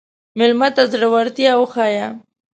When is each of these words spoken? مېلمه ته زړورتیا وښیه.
مېلمه 0.37 0.69
ته 0.75 0.83
زړورتیا 0.91 1.51
وښیه. 1.57 2.07